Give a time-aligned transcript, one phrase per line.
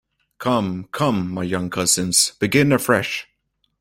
[0.39, 3.27] Come, come, my young cousins, begin afresh!